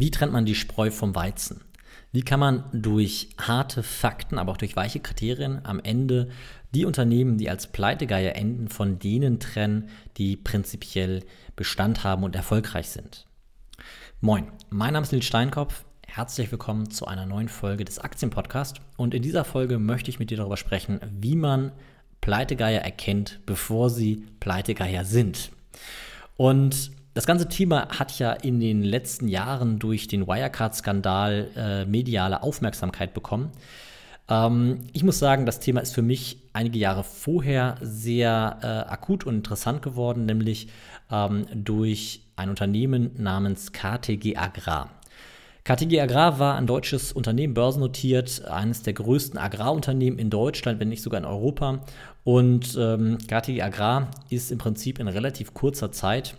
Wie 0.00 0.10
trennt 0.10 0.32
man 0.32 0.44
die 0.44 0.56
Spreu 0.56 0.90
vom 0.90 1.14
Weizen? 1.14 1.60
Wie 2.10 2.22
kann 2.22 2.40
man 2.40 2.64
durch 2.72 3.28
harte 3.38 3.84
Fakten, 3.84 4.38
aber 4.38 4.50
auch 4.50 4.56
durch 4.56 4.74
weiche 4.74 4.98
Kriterien 4.98 5.64
am 5.64 5.78
Ende 5.78 6.30
die 6.74 6.84
Unternehmen, 6.84 7.38
die 7.38 7.48
als 7.48 7.68
Pleitegeier 7.68 8.34
enden, 8.34 8.68
von 8.68 8.98
denen 8.98 9.38
trennen, 9.38 9.88
die 10.16 10.36
prinzipiell 10.36 11.24
Bestand 11.54 12.02
haben 12.02 12.24
und 12.24 12.34
erfolgreich 12.34 12.88
sind? 12.88 13.26
Moin, 14.20 14.48
mein 14.68 14.94
Name 14.94 15.04
ist 15.04 15.12
Nils 15.12 15.26
Steinkopf. 15.26 15.84
Herzlich 16.08 16.50
willkommen 16.50 16.90
zu 16.90 17.06
einer 17.06 17.26
neuen 17.26 17.48
Folge 17.48 17.84
des 17.84 18.00
Aktienpodcasts. 18.00 18.80
Und 18.96 19.14
in 19.14 19.22
dieser 19.22 19.44
Folge 19.44 19.78
möchte 19.78 20.10
ich 20.10 20.18
mit 20.18 20.30
dir 20.30 20.38
darüber 20.38 20.56
sprechen, 20.56 21.00
wie 21.12 21.36
man 21.36 21.70
Pleitegeier 22.20 22.80
erkennt, 22.80 23.40
bevor 23.46 23.90
sie 23.90 24.26
Pleitegeier 24.40 25.04
sind. 25.04 25.52
Und 26.36 26.90
das 27.14 27.26
ganze 27.26 27.48
Thema 27.48 27.88
hat 27.98 28.18
ja 28.18 28.32
in 28.32 28.60
den 28.60 28.82
letzten 28.82 29.28
Jahren 29.28 29.78
durch 29.78 30.08
den 30.08 30.26
Wirecard-Skandal 30.26 31.48
äh, 31.56 31.84
mediale 31.86 32.42
Aufmerksamkeit 32.42 33.14
bekommen. 33.14 33.52
Ähm, 34.28 34.80
ich 34.92 35.04
muss 35.04 35.20
sagen, 35.20 35.46
das 35.46 35.60
Thema 35.60 35.80
ist 35.80 35.94
für 35.94 36.02
mich 36.02 36.38
einige 36.52 36.78
Jahre 36.78 37.04
vorher 37.04 37.76
sehr 37.80 38.58
äh, 38.62 38.66
akut 38.92 39.24
und 39.24 39.36
interessant 39.36 39.80
geworden, 39.82 40.26
nämlich 40.26 40.68
ähm, 41.10 41.46
durch 41.54 42.22
ein 42.36 42.50
Unternehmen 42.50 43.12
namens 43.16 43.72
KTG 43.72 44.36
Agrar. 44.36 44.90
KTG 45.62 46.00
Agrar 46.00 46.38
war 46.38 46.56
ein 46.56 46.66
deutsches 46.66 47.12
Unternehmen, 47.12 47.54
börsennotiert, 47.54 48.44
eines 48.44 48.82
der 48.82 48.92
größten 48.92 49.38
Agrarunternehmen 49.38 50.18
in 50.18 50.28
Deutschland, 50.28 50.78
wenn 50.78 50.90
nicht 50.90 51.02
sogar 51.02 51.20
in 51.20 51.24
Europa. 51.24 51.78
Und 52.22 52.76
ähm, 52.78 53.18
KTG 53.18 53.62
Agrar 53.62 54.10
ist 54.28 54.50
im 54.50 54.58
Prinzip 54.58 54.98
in 54.98 55.08
relativ 55.08 55.54
kurzer 55.54 55.90
Zeit 55.90 56.34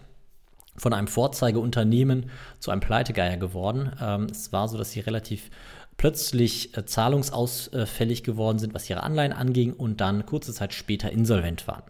von 0.78 0.94
einem 0.94 1.08
Vorzeigeunternehmen 1.08 2.30
zu 2.60 2.72
einem 2.72 2.82
Pleitegeier 2.82 3.38
geworden. 3.38 3.92
Ähm, 4.02 4.28
es 4.30 4.52
war 4.52 4.68
so, 4.68 4.78
dass 4.78 4.92
sie 4.92 5.00
relativ 5.00 5.50
plötzlich 5.98 6.78
äh, 6.78 6.86
zahlungsausfällig 6.86 8.24
geworden 8.24 8.60
sind, 8.60 8.74
was 8.74 8.90
ihre 8.90 9.04
Anleihen 9.04 9.34
anging 9.34 9.74
und 9.74 10.02
dann 10.02 10.26
kurze 10.26 10.54
Zeit 10.54 10.74
später 10.74 11.12
insolvent 11.12 11.68
waren. 11.68 11.84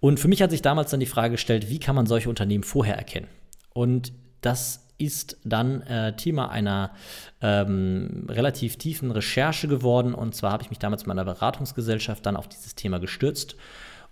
Und 0.00 0.20
für 0.20 0.28
mich 0.28 0.42
hat 0.42 0.50
sich 0.50 0.62
damals 0.62 0.90
dann 0.90 1.00
die 1.00 1.06
Frage 1.06 1.32
gestellt, 1.32 1.70
wie 1.70 1.80
kann 1.80 1.96
man 1.96 2.06
solche 2.06 2.28
Unternehmen 2.28 2.64
vorher 2.64 2.96
erkennen? 2.96 3.28
Und 3.72 4.12
das 4.42 4.86
ist 4.98 5.38
dann 5.44 5.82
äh, 5.82 6.16
Thema 6.16 6.50
einer 6.50 6.92
ähm, 7.40 8.26
relativ 8.28 8.76
tiefen 8.76 9.10
Recherche 9.10 9.68
geworden. 9.68 10.14
Und 10.14 10.34
zwar 10.34 10.52
habe 10.52 10.62
ich 10.62 10.70
mich 10.70 10.78
damals 10.78 11.02
mit 11.02 11.08
meiner 11.08 11.24
Beratungsgesellschaft 11.24 12.24
dann 12.24 12.36
auf 12.36 12.48
dieses 12.48 12.74
Thema 12.74 12.98
gestürzt 12.98 13.56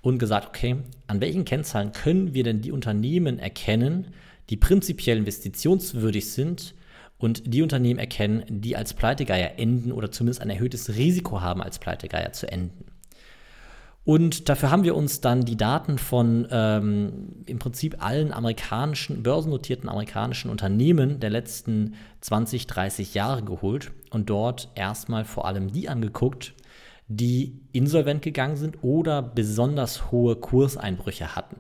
und 0.05 0.19
gesagt, 0.19 0.49
okay, 0.49 0.77
an 1.07 1.21
welchen 1.21 1.47
Kennzahlen 1.47 1.93
können 1.93 2.35
wir 2.35 2.45
denn 2.45 2.61
die 2.61 2.73
Unternehmen 2.73 3.39
erkennen, 3.39 4.09
die 4.51 4.59
prinzipiell 4.59 5.17
investitionswürdig 5.17 6.31
sind 6.31 6.75
und 7.17 7.55
die 7.55 7.63
Unternehmen 7.63 7.99
erkennen, 7.99 8.45
die 8.49 8.77
als 8.77 8.93
Pleitegeier 8.93 9.59
enden 9.59 9.93
oder 9.93 10.13
zumindest 10.13 10.43
ein 10.43 10.51
erhöhtes 10.51 10.95
Risiko 10.97 11.41
haben, 11.41 11.63
als 11.63 11.79
Pleitegeier 11.79 12.33
zu 12.33 12.51
enden. 12.53 12.85
Und 14.05 14.51
dafür 14.51 14.71
haben 14.71 14.85
wir 14.85 14.95
uns 14.95 15.23
dann 15.23 15.47
die 15.47 15.57
Daten 15.57 15.97
von 15.97 16.47
ähm, 16.51 17.43
im 17.47 17.59
Prinzip 17.59 18.05
allen 18.05 18.31
amerikanischen, 18.31 19.23
börsennotierten 19.23 19.89
amerikanischen 19.89 20.51
Unternehmen 20.51 21.19
der 21.21 21.31
letzten 21.31 21.95
20, 22.21 22.67
30 22.67 23.15
Jahre 23.15 23.43
geholt 23.43 23.93
und 24.11 24.29
dort 24.29 24.69
erstmal 24.75 25.25
vor 25.25 25.47
allem 25.47 25.73
die 25.73 25.89
angeguckt, 25.89 26.53
die 27.09 27.61
insolvent 27.73 28.23
gegangen 28.23 28.57
sind 28.57 28.83
oder 28.83 29.23
besonders 29.23 30.11
hohe 30.11 30.37
Kurseinbrüche 30.37 31.37
hatten. 31.37 31.57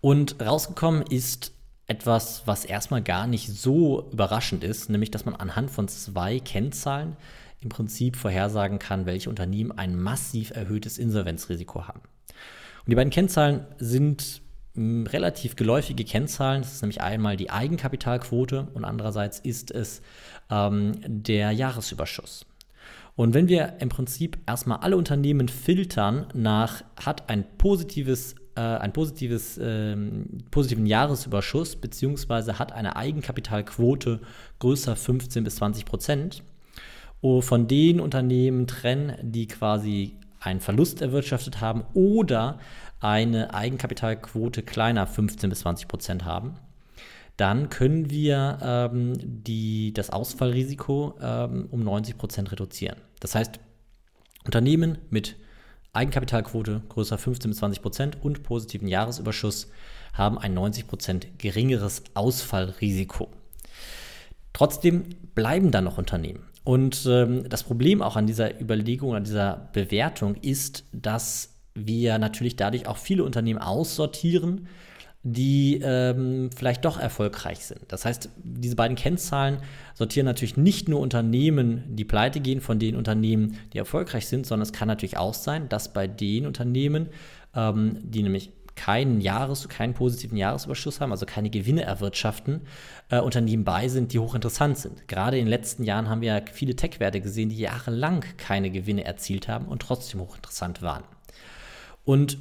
Und 0.00 0.40
rausgekommen 0.40 1.02
ist 1.02 1.52
etwas, 1.86 2.42
was 2.46 2.64
erstmal 2.64 3.02
gar 3.02 3.26
nicht 3.26 3.48
so 3.48 4.08
überraschend 4.12 4.62
ist, 4.62 4.90
nämlich 4.90 5.10
dass 5.10 5.24
man 5.24 5.34
anhand 5.34 5.70
von 5.70 5.88
zwei 5.88 6.38
Kennzahlen 6.38 7.16
im 7.60 7.70
Prinzip 7.70 8.16
vorhersagen 8.16 8.78
kann, 8.78 9.06
welche 9.06 9.30
Unternehmen 9.30 9.72
ein 9.72 9.96
massiv 10.00 10.50
erhöhtes 10.50 10.98
Insolvenzrisiko 10.98 11.88
haben. 11.88 12.00
Und 12.00 12.90
die 12.90 12.94
beiden 12.94 13.10
Kennzahlen 13.10 13.66
sind 13.78 14.42
hm, 14.74 15.06
relativ 15.06 15.56
geläufige 15.56 16.04
Kennzahlen. 16.04 16.62
Das 16.62 16.74
ist 16.74 16.82
nämlich 16.82 17.00
einmal 17.00 17.36
die 17.36 17.50
Eigenkapitalquote 17.50 18.68
und 18.74 18.84
andererseits 18.84 19.40
ist 19.40 19.70
es 19.70 20.02
ähm, 20.50 20.94
der 21.04 21.52
Jahresüberschuss. 21.52 22.46
Und 23.18 23.34
wenn 23.34 23.48
wir 23.48 23.78
im 23.80 23.88
Prinzip 23.88 24.38
erstmal 24.46 24.78
alle 24.78 24.96
Unternehmen 24.96 25.48
filtern 25.48 26.28
nach, 26.34 26.84
hat 27.04 27.28
ein 27.28 27.44
positives 27.58 28.36
äh, 28.54 28.60
ein 28.60 28.92
positives, 28.92 29.58
ähm, 29.60 30.44
positiven 30.52 30.86
Jahresüberschuss 30.86 31.74
beziehungsweise 31.74 32.60
hat 32.60 32.70
eine 32.70 32.94
Eigenkapitalquote 32.94 34.20
größer 34.60 34.94
15 34.94 35.42
bis 35.42 35.56
20 35.56 35.84
Prozent, 35.84 36.44
oh, 37.20 37.40
von 37.40 37.66
den 37.66 37.98
Unternehmen 37.98 38.68
trennen, 38.68 39.16
die 39.20 39.48
quasi 39.48 40.14
einen 40.38 40.60
Verlust 40.60 41.02
erwirtschaftet 41.02 41.60
haben 41.60 41.82
oder 41.94 42.60
eine 43.00 43.52
Eigenkapitalquote 43.52 44.62
kleiner 44.62 45.08
15 45.08 45.50
bis 45.50 45.58
20 45.58 45.88
Prozent 45.88 46.24
haben, 46.24 46.54
dann 47.36 47.68
können 47.68 48.10
wir 48.10 48.60
ähm, 48.62 49.14
die, 49.18 49.92
das 49.92 50.10
Ausfallrisiko 50.10 51.18
ähm, 51.20 51.66
um 51.72 51.82
90 51.82 52.16
Prozent 52.16 52.52
reduzieren. 52.52 53.07
Das 53.20 53.34
heißt, 53.34 53.60
Unternehmen 54.44 54.98
mit 55.10 55.36
Eigenkapitalquote 55.92 56.82
größer 56.88 57.18
15 57.18 57.50
bis 57.50 57.58
20 57.58 57.82
Prozent 57.82 58.22
und 58.22 58.42
positiven 58.42 58.88
Jahresüberschuss 58.88 59.68
haben 60.12 60.38
ein 60.38 60.54
90 60.54 60.86
Prozent 60.86 61.38
geringeres 61.38 62.02
Ausfallrisiko. 62.14 63.30
Trotzdem 64.52 65.04
bleiben 65.34 65.70
dann 65.70 65.84
noch 65.84 65.98
Unternehmen. 65.98 66.44
Und 66.64 67.06
ähm, 67.06 67.48
das 67.48 67.62
Problem 67.62 68.02
auch 68.02 68.16
an 68.16 68.26
dieser 68.26 68.60
Überlegung, 68.60 69.14
an 69.14 69.24
dieser 69.24 69.70
Bewertung 69.72 70.34
ist, 70.34 70.84
dass 70.92 71.54
wir 71.74 72.18
natürlich 72.18 72.56
dadurch 72.56 72.86
auch 72.86 72.96
viele 72.96 73.24
Unternehmen 73.24 73.60
aussortieren, 73.60 74.68
die 75.22 75.80
ähm, 75.82 76.50
vielleicht 76.54 76.84
doch 76.84 76.98
erfolgreich 76.98 77.66
sind. 77.66 77.80
Das 77.88 78.04
heißt, 78.04 78.30
diese 78.42 78.76
beiden 78.76 78.96
Kennzahlen 78.96 79.58
sortieren 79.94 80.26
natürlich 80.26 80.56
nicht 80.56 80.88
nur 80.88 81.00
Unternehmen, 81.00 81.84
die 81.88 82.04
pleite 82.04 82.40
gehen, 82.40 82.60
von 82.60 82.78
den 82.78 82.94
Unternehmen, 82.96 83.58
die 83.72 83.78
erfolgreich 83.78 84.28
sind, 84.28 84.46
sondern 84.46 84.62
es 84.62 84.72
kann 84.72 84.88
natürlich 84.88 85.16
auch 85.16 85.34
sein, 85.34 85.68
dass 85.68 85.92
bei 85.92 86.06
den 86.06 86.46
Unternehmen, 86.46 87.08
ähm, 87.54 87.98
die 88.02 88.22
nämlich 88.22 88.52
keinen 88.76 89.20
Jahres, 89.20 89.68
keinen 89.68 89.92
positiven 89.92 90.38
Jahresüberschuss 90.38 91.00
haben, 91.00 91.10
also 91.10 91.26
keine 91.26 91.50
Gewinne 91.50 91.82
erwirtschaften, 91.82 92.60
äh, 93.08 93.18
Unternehmen 93.18 93.64
bei 93.64 93.88
sind, 93.88 94.12
die 94.12 94.20
hochinteressant 94.20 94.78
sind. 94.78 95.08
Gerade 95.08 95.36
in 95.36 95.46
den 95.46 95.50
letzten 95.50 95.82
Jahren 95.82 96.08
haben 96.08 96.20
wir 96.20 96.36
ja 96.36 96.40
viele 96.52 96.76
Tech-Werte 96.76 97.20
gesehen, 97.20 97.48
die 97.48 97.58
jahrelang 97.58 98.24
keine 98.36 98.70
Gewinne 98.70 99.04
erzielt 99.04 99.48
haben 99.48 99.66
und 99.66 99.82
trotzdem 99.82 100.20
hochinteressant 100.20 100.80
waren. 100.80 101.02
Und 102.04 102.38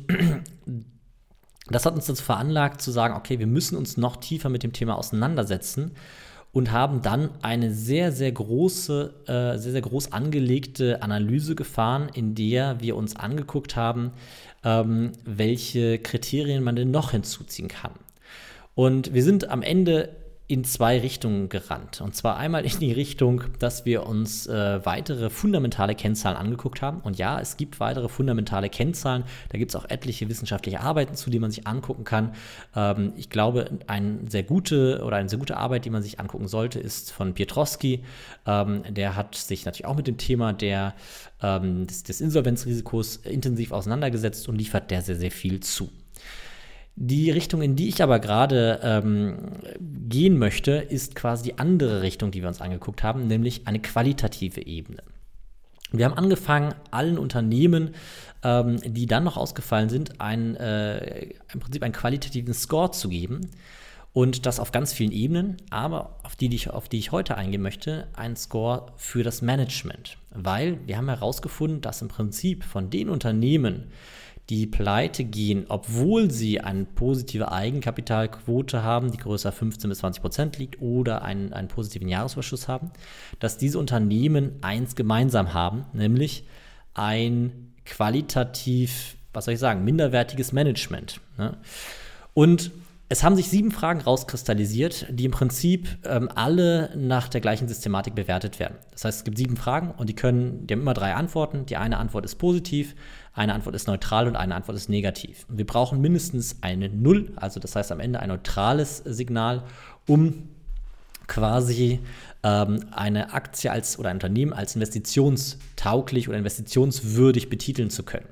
das 1.69 1.85
hat 1.85 1.95
uns 1.95 2.05
dazu 2.05 2.23
veranlagt 2.23 2.81
zu 2.81 2.91
sagen, 2.91 3.15
okay, 3.15 3.39
wir 3.39 3.47
müssen 3.47 3.77
uns 3.77 3.97
noch 3.97 4.17
tiefer 4.17 4.49
mit 4.49 4.63
dem 4.63 4.73
Thema 4.73 4.97
auseinandersetzen 4.97 5.91
und 6.51 6.71
haben 6.71 7.01
dann 7.01 7.29
eine 7.41 7.73
sehr, 7.73 8.11
sehr 8.11 8.31
große, 8.31 9.13
äh, 9.27 9.57
sehr, 9.57 9.71
sehr 9.73 9.81
groß 9.81 10.11
angelegte 10.11 11.01
Analyse 11.01 11.55
gefahren, 11.55 12.09
in 12.13 12.35
der 12.35 12.79
wir 12.79 12.95
uns 12.95 13.15
angeguckt 13.15 13.75
haben, 13.75 14.11
ähm, 14.63 15.11
welche 15.23 15.99
Kriterien 15.99 16.63
man 16.63 16.75
denn 16.75 16.91
noch 16.91 17.11
hinzuziehen 17.11 17.67
kann. 17.67 17.91
Und 18.75 19.13
wir 19.13 19.23
sind 19.23 19.49
am 19.49 19.61
Ende 19.61 20.09
in 20.49 20.63
zwei 20.63 20.97
Richtungen 20.99 21.49
gerannt. 21.49 21.99
Und 21.99 22.15
zwar 22.15 22.37
einmal 22.37 22.63
in 22.63 22.79
die 22.79 22.93
Richtung, 22.93 23.43
dass 23.59 23.83
wir 23.83 24.05
uns 24.05 24.47
äh, 24.47 24.85
weitere 24.85 25.29
fundamentale 25.29 25.93
Kennzahlen 25.93 26.37
angeguckt 26.37 26.81
haben. 26.81 27.01
Und 27.01 27.17
ja, 27.17 27.41
es 27.41 27.57
gibt 27.57 27.81
weitere 27.81 28.07
fundamentale 28.07 28.69
Kennzahlen. 28.69 29.25
Da 29.49 29.57
gibt 29.57 29.71
es 29.71 29.75
auch 29.75 29.89
etliche 29.89 30.29
wissenschaftliche 30.29 30.79
Arbeiten 30.79 31.15
zu, 31.15 31.29
die 31.29 31.39
man 31.39 31.51
sich 31.51 31.67
angucken 31.67 32.05
kann. 32.05 32.33
Ähm, 32.77 33.11
ich 33.17 33.29
glaube, 33.29 33.71
eine 33.87 34.19
sehr 34.29 34.43
gute 34.43 35.03
oder 35.03 35.17
eine 35.17 35.27
sehr 35.27 35.39
gute 35.39 35.57
Arbeit, 35.57 35.83
die 35.83 35.89
man 35.89 36.01
sich 36.01 36.21
angucken 36.21 36.47
sollte, 36.47 36.79
ist 36.79 37.11
von 37.11 37.33
Pietrowski. 37.33 38.05
Ähm, 38.45 38.83
der 38.89 39.17
hat 39.17 39.35
sich 39.35 39.65
natürlich 39.65 39.85
auch 39.85 39.97
mit 39.97 40.07
dem 40.07 40.17
Thema 40.17 40.53
der, 40.53 40.95
ähm, 41.41 41.87
des, 41.87 42.03
des 42.03 42.21
Insolvenzrisikos 42.21 43.17
intensiv 43.17 43.73
auseinandergesetzt 43.73 44.47
und 44.47 44.55
liefert 44.55 44.91
der 44.91 45.01
sehr, 45.01 45.17
sehr 45.17 45.31
viel 45.31 45.59
zu. 45.59 45.89
Die 46.99 47.29
Richtung, 47.29 47.61
in 47.61 47.75
die 47.75 47.89
ich 47.89 48.01
aber 48.01 48.17
gerade 48.17 48.79
ähm, 48.81 49.37
gehen 50.09 50.39
möchte, 50.39 50.71
ist 50.71 51.13
quasi 51.13 51.43
die 51.51 51.59
andere 51.59 52.01
Richtung, 52.01 52.31
die 52.31 52.41
wir 52.41 52.47
uns 52.47 52.59
angeguckt 52.59 53.03
haben, 53.03 53.27
nämlich 53.27 53.67
eine 53.67 53.79
qualitative 53.79 54.65
Ebene. 54.65 55.03
Wir 55.91 56.05
haben 56.05 56.17
angefangen, 56.17 56.73
allen 56.89 57.19
Unternehmen, 57.19 57.91
ähm, 58.43 58.79
die 58.83 59.05
dann 59.05 59.25
noch 59.25 59.37
ausgefallen 59.37 59.89
sind, 59.89 60.19
ein, 60.19 60.55
äh, 60.55 61.33
im 61.53 61.59
Prinzip 61.59 61.83
einen 61.83 61.93
qualitativen 61.93 62.55
Score 62.55 62.89
zu 62.89 63.09
geben. 63.09 63.41
Und 64.11 64.47
das 64.47 64.59
auf 64.59 64.71
ganz 64.71 64.91
vielen 64.91 65.11
Ebenen, 65.11 65.57
aber 65.69 66.17
auf 66.23 66.35
die, 66.35 66.49
die 66.49 66.55
ich, 66.55 66.71
auf 66.71 66.89
die 66.89 66.97
ich 66.97 67.11
heute 67.11 67.37
eingehen 67.37 67.61
möchte, 67.61 68.07
ein 68.15 68.35
Score 68.35 68.87
für 68.95 69.21
das 69.21 69.43
Management. 69.43 70.17
Weil 70.31 70.79
wir 70.87 70.97
haben 70.97 71.09
herausgefunden, 71.09 71.81
dass 71.81 72.01
im 72.01 72.07
Prinzip 72.07 72.63
von 72.63 72.89
den 72.89 73.09
Unternehmen, 73.09 73.91
die 74.49 74.65
pleite 74.65 75.25
gehen, 75.25 75.65
obwohl 75.67 76.31
sie 76.31 76.61
eine 76.61 76.85
positive 76.85 77.51
Eigenkapitalquote 77.51 78.81
haben, 78.81 79.11
die 79.11 79.17
größer 79.17 79.51
15 79.51 79.89
bis 79.89 79.99
20 79.99 80.21
Prozent 80.21 80.57
liegt, 80.57 80.81
oder 80.81 81.21
einen, 81.21 81.51
einen 81.51 81.67
positiven 81.67 82.07
Jahresüberschuss 82.07 82.67
haben, 82.67 82.91
dass 83.39 83.57
diese 83.57 83.77
Unternehmen 83.77 84.53
eins 84.61 84.95
gemeinsam 84.95 85.53
haben, 85.53 85.85
nämlich 85.91 86.45
ein 86.93 87.73
qualitativ, 87.85 89.17
was 89.33 89.45
soll 89.45 89.55
ich 89.55 89.59
sagen, 89.59 89.83
minderwertiges 89.83 90.53
Management. 90.53 91.19
Ne? 91.37 91.57
Und 92.33 92.71
es 93.09 93.23
haben 93.23 93.37
sich 93.37 93.49
sieben 93.49 93.71
Fragen 93.71 94.01
rauskristallisiert, 94.01 95.07
die 95.09 95.25
im 95.25 95.31
Prinzip 95.31 95.87
ähm, 96.05 96.29
alle 96.35 96.89
nach 96.97 97.29
der 97.29 97.39
gleichen 97.39 97.69
Systematik 97.69 98.15
bewertet 98.15 98.59
werden. 98.59 98.75
Das 98.91 99.05
heißt, 99.05 99.19
es 99.19 99.23
gibt 99.23 99.37
sieben 99.37 99.55
Fragen 99.55 99.91
und 99.91 100.09
die 100.09 100.15
können, 100.15 100.67
die 100.67 100.73
haben 100.73 100.81
immer 100.81 100.93
drei 100.93 101.15
Antworten. 101.15 101.65
Die 101.65 101.77
eine 101.77 101.99
Antwort 101.99 102.25
ist 102.25 102.35
positiv, 102.35 102.95
eine 103.33 103.53
Antwort 103.53 103.75
ist 103.75 103.87
neutral 103.87 104.27
und 104.27 104.35
eine 104.35 104.55
Antwort 104.55 104.75
ist 104.75 104.89
negativ. 104.89 105.45
Und 105.47 105.57
wir 105.57 105.65
brauchen 105.65 106.01
mindestens 106.01 106.57
eine 106.61 106.89
Null, 106.89 107.31
also 107.37 107.61
das 107.61 107.77
heißt 107.77 107.93
am 107.93 108.01
Ende 108.01 108.19
ein 108.19 108.27
neutrales 108.27 108.97
Signal, 109.05 109.63
um 110.05 110.49
quasi 111.27 111.99
ähm, 112.43 112.87
eine 112.91 113.33
Aktie 113.33 113.71
als 113.71 113.99
oder 113.99 114.09
ein 114.09 114.17
Unternehmen 114.17 114.51
als 114.51 114.75
investitionstauglich 114.75 116.27
oder 116.27 116.37
investitionswürdig 116.37 117.49
betiteln 117.49 117.89
zu 117.89 118.03
können. 118.03 118.27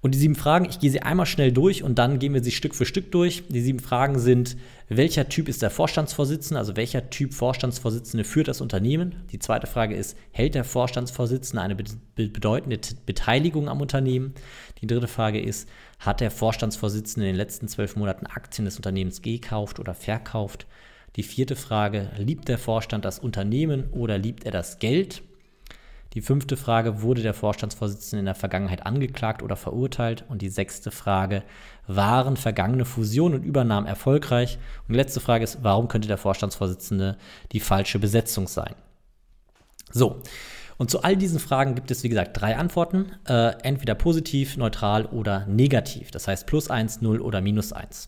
Und 0.00 0.14
die 0.14 0.18
sieben 0.18 0.36
Fragen, 0.36 0.66
ich 0.66 0.78
gehe 0.78 0.90
sie 0.90 1.02
einmal 1.02 1.26
schnell 1.26 1.50
durch 1.50 1.82
und 1.82 1.98
dann 1.98 2.20
gehen 2.20 2.32
wir 2.32 2.42
sie 2.42 2.52
Stück 2.52 2.74
für 2.74 2.86
Stück 2.86 3.10
durch. 3.10 3.42
Die 3.48 3.60
sieben 3.60 3.80
Fragen 3.80 4.20
sind, 4.20 4.56
welcher 4.88 5.28
Typ 5.28 5.48
ist 5.48 5.60
der 5.60 5.70
Vorstandsvorsitzende, 5.70 6.58
also 6.58 6.76
welcher 6.76 7.10
Typ 7.10 7.34
Vorstandsvorsitzende 7.34 8.22
führt 8.22 8.46
das 8.46 8.60
Unternehmen? 8.60 9.16
Die 9.32 9.40
zweite 9.40 9.66
Frage 9.66 9.96
ist, 9.96 10.16
hält 10.30 10.54
der 10.54 10.62
Vorstandsvorsitzende 10.62 11.62
eine 11.62 11.74
bedeutende 11.74 12.78
Beteiligung 13.06 13.68
am 13.68 13.80
Unternehmen? 13.80 14.34
Die 14.80 14.86
dritte 14.86 15.08
Frage 15.08 15.40
ist, 15.40 15.68
hat 15.98 16.20
der 16.20 16.30
Vorstandsvorsitzende 16.30 17.26
in 17.26 17.34
den 17.34 17.38
letzten 17.38 17.66
zwölf 17.66 17.96
Monaten 17.96 18.26
Aktien 18.26 18.66
des 18.66 18.76
Unternehmens 18.76 19.20
gekauft 19.20 19.80
oder 19.80 19.94
verkauft? 19.94 20.68
Die 21.16 21.24
vierte 21.24 21.56
Frage, 21.56 22.10
liebt 22.16 22.46
der 22.46 22.58
Vorstand 22.58 23.04
das 23.04 23.18
Unternehmen 23.18 23.90
oder 23.90 24.16
liebt 24.16 24.44
er 24.44 24.52
das 24.52 24.78
Geld? 24.78 25.22
Die 26.14 26.22
fünfte 26.22 26.56
Frage, 26.56 27.02
wurde 27.02 27.22
der 27.22 27.34
Vorstandsvorsitzende 27.34 28.20
in 28.20 28.26
der 28.26 28.34
Vergangenheit 28.34 28.86
angeklagt 28.86 29.42
oder 29.42 29.56
verurteilt? 29.56 30.24
Und 30.28 30.42
die 30.42 30.48
sechste 30.48 30.90
Frage, 30.90 31.42
waren 31.86 32.36
vergangene 32.36 32.84
Fusionen 32.84 33.40
und 33.40 33.44
Übernahmen 33.44 33.86
erfolgreich? 33.86 34.58
Und 34.86 34.94
die 34.94 34.98
letzte 34.98 35.20
Frage 35.20 35.44
ist, 35.44 35.58
warum 35.62 35.88
könnte 35.88 36.08
der 36.08 36.18
Vorstandsvorsitzende 36.18 37.18
die 37.52 37.60
falsche 37.60 37.98
Besetzung 37.98 38.48
sein? 38.48 38.74
So, 39.90 40.22
und 40.78 40.90
zu 40.90 41.02
all 41.02 41.16
diesen 41.16 41.40
Fragen 41.40 41.74
gibt 41.74 41.90
es, 41.90 42.04
wie 42.04 42.08
gesagt, 42.08 42.40
drei 42.40 42.56
Antworten. 42.56 43.12
Äh, 43.26 43.52
entweder 43.62 43.94
positiv, 43.94 44.56
neutral 44.56 45.06
oder 45.06 45.44
negativ. 45.46 46.10
Das 46.12 46.28
heißt 46.28 46.46
plus 46.46 46.70
eins, 46.70 47.02
null 47.02 47.20
oder 47.20 47.40
minus 47.40 47.72
eins. 47.72 48.06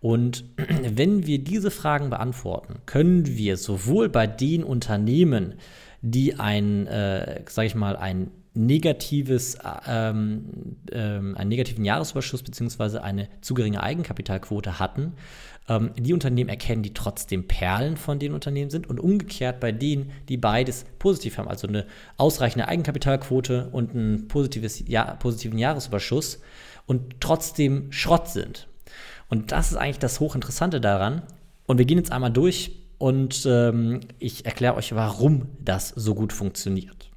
Und 0.00 0.44
wenn 0.56 1.26
wir 1.26 1.38
diese 1.38 1.70
Fragen 1.70 2.10
beantworten, 2.10 2.80
können 2.84 3.26
wir 3.26 3.56
sowohl 3.56 4.08
bei 4.08 4.26
den 4.26 4.64
Unternehmen, 4.64 5.54
die 6.02 6.38
ein, 6.38 6.86
äh, 6.86 7.42
sage 7.48 7.66
ich 7.66 7.74
mal, 7.74 7.96
ein 7.96 8.30
negatives, 8.54 9.58
ähm, 9.86 10.76
ähm, 10.90 11.36
einen 11.36 11.48
negativen 11.48 11.84
Jahresüberschuss 11.84 12.42
bzw. 12.42 12.98
eine 12.98 13.28
zu 13.40 13.54
geringe 13.54 13.82
Eigenkapitalquote 13.82 14.78
hatten, 14.78 15.14
ähm, 15.68 15.92
die 15.96 16.12
Unternehmen 16.12 16.50
erkennen, 16.50 16.82
die 16.82 16.92
trotzdem 16.92 17.46
Perlen 17.46 17.96
von 17.96 18.18
den 18.18 18.32
Unternehmen 18.32 18.70
sind 18.70 18.88
und 18.88 18.98
umgekehrt 18.98 19.60
bei 19.60 19.70
denen, 19.70 20.10
die 20.28 20.36
beides 20.36 20.84
positiv 20.98 21.38
haben, 21.38 21.48
also 21.48 21.68
eine 21.68 21.86
ausreichende 22.16 22.66
Eigenkapitalquote 22.66 23.68
und 23.70 23.94
einen 23.94 24.26
positives, 24.26 24.82
ja, 24.88 25.14
positiven 25.14 25.58
Jahresüberschuss 25.58 26.40
und 26.86 27.20
trotzdem 27.20 27.92
Schrott 27.92 28.28
sind. 28.28 28.66
Und 29.28 29.52
das 29.52 29.70
ist 29.70 29.76
eigentlich 29.76 30.00
das 30.00 30.18
Hochinteressante 30.18 30.80
daran. 30.80 31.22
Und 31.66 31.78
wir 31.78 31.84
gehen 31.84 31.98
jetzt 31.98 32.10
einmal 32.10 32.32
durch, 32.32 32.79
und 33.00 33.46
ähm, 33.46 34.00
ich 34.18 34.44
erkläre 34.44 34.74
euch, 34.74 34.94
warum 34.94 35.48
das 35.58 35.88
so 35.88 36.14
gut 36.14 36.34
funktioniert. 36.34 37.10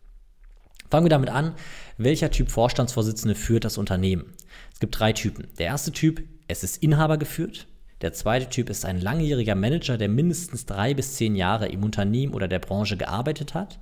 Fangen 0.89 1.03
wir 1.06 1.09
damit 1.09 1.30
an, 1.30 1.56
welcher 1.97 2.31
Typ 2.31 2.50
Vorstandsvorsitzende 2.50 3.35
führt 3.35 3.65
das 3.65 3.77
Unternehmen? 3.77 4.33
Es 4.71 4.80
gibt 4.80 4.97
drei 4.97 5.12
Typen. 5.12 5.50
Der 5.59 5.65
erste 5.65 5.91
Typ, 5.91 6.24
es 6.47 6.63
ist 6.63 6.81
Inhaber 6.81 7.18
geführt. 7.18 7.68
Der 8.00 8.13
zweite 8.13 8.47
Typ 8.47 8.69
ist 8.69 8.85
ein 8.85 9.01
langjähriger 9.01 9.56
Manager, 9.56 9.97
der 9.97 10.07
mindestens 10.07 10.65
drei 10.65 10.94
bis 10.94 11.15
zehn 11.15 11.35
Jahre 11.35 11.68
im 11.68 11.83
Unternehmen 11.83 12.33
oder 12.33 12.47
der 12.47 12.59
Branche 12.59 12.95
gearbeitet 12.95 13.53
hat. 13.53 13.80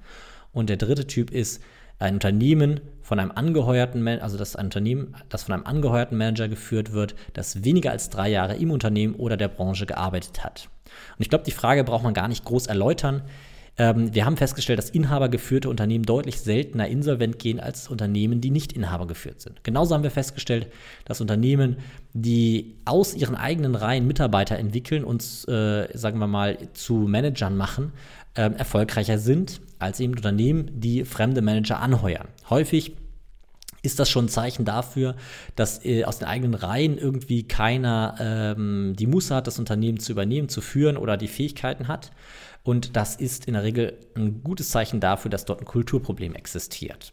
Und 0.53 0.71
der 0.71 0.77
dritte 0.77 1.05
Typ 1.05 1.29
ist 1.29 1.61
ein 2.01 2.15
Unternehmen 2.15 2.79
von 3.01 3.19
einem 3.19 3.31
angeheuerten, 3.31 4.07
also 4.07 4.37
das 4.37 4.55
Unternehmen, 4.55 5.15
das 5.29 5.43
von 5.43 5.53
einem 5.53 5.65
angeheuerten 5.65 6.17
Manager 6.17 6.47
geführt 6.47 6.93
wird, 6.93 7.15
das 7.33 7.63
weniger 7.63 7.91
als 7.91 8.09
drei 8.09 8.29
Jahre 8.29 8.55
im 8.55 8.71
Unternehmen 8.71 9.15
oder 9.15 9.37
der 9.37 9.47
Branche 9.47 9.85
gearbeitet 9.85 10.43
hat. 10.43 10.69
Und 11.17 11.21
ich 11.21 11.29
glaube, 11.29 11.43
die 11.45 11.51
Frage 11.51 11.83
braucht 11.83 12.03
man 12.03 12.13
gar 12.13 12.27
nicht 12.27 12.45
groß 12.45 12.67
erläutern. 12.67 13.23
Ähm, 13.77 14.13
wir 14.13 14.25
haben 14.25 14.37
festgestellt, 14.37 14.79
dass 14.79 14.89
inhabergeführte 14.89 15.69
Unternehmen 15.69 16.03
deutlich 16.03 16.41
seltener 16.41 16.87
insolvent 16.87 17.39
gehen 17.39 17.59
als 17.59 17.87
Unternehmen, 17.87 18.41
die 18.41 18.51
nicht 18.51 18.73
inhabergeführt 18.73 19.41
sind. 19.41 19.63
Genauso 19.63 19.95
haben 19.95 20.03
wir 20.03 20.11
festgestellt, 20.11 20.67
dass 21.05 21.21
Unternehmen, 21.21 21.77
die 22.13 22.75
aus 22.83 23.15
ihren 23.15 23.35
eigenen 23.35 23.75
Reihen 23.75 24.07
Mitarbeiter 24.07 24.57
entwickeln 24.59 25.03
und, 25.03 25.23
äh, 25.47 25.87
sagen 25.97 26.19
wir 26.19 26.27
mal, 26.27 26.57
zu 26.73 26.95
Managern 26.95 27.55
machen, 27.55 27.93
äh, 28.35 28.51
erfolgreicher 28.51 29.17
sind 29.17 29.61
als 29.79 29.99
eben 29.99 30.13
Unternehmen, 30.13 30.69
die 30.79 31.05
fremde 31.05 31.41
Manager 31.41 31.79
anheuern. 31.79 32.27
Häufig 32.49 32.95
ist 33.81 33.99
das 33.99 34.09
schon 34.09 34.25
ein 34.25 34.29
Zeichen 34.29 34.63
dafür, 34.63 35.15
dass 35.55 35.83
äh, 35.83 36.03
aus 36.03 36.19
den 36.19 36.27
eigenen 36.27 36.53
Reihen 36.53 36.97
irgendwie 36.97 37.43
keiner 37.43 38.15
ähm, 38.19 38.93
die 38.97 39.07
Muße 39.07 39.33
hat, 39.33 39.47
das 39.47 39.57
Unternehmen 39.59 39.99
zu 39.99 40.11
übernehmen, 40.11 40.49
zu 40.49 40.61
führen 40.61 40.97
oder 40.97 41.17
die 41.17 41.27
Fähigkeiten 41.27 41.87
hat. 41.87 42.11
Und 42.63 42.95
das 42.95 43.15
ist 43.15 43.45
in 43.45 43.55
der 43.55 43.63
Regel 43.63 43.97
ein 44.15 44.43
gutes 44.43 44.69
Zeichen 44.69 44.99
dafür, 44.99 45.31
dass 45.31 45.45
dort 45.45 45.61
ein 45.61 45.65
Kulturproblem 45.65 46.35
existiert. 46.35 47.11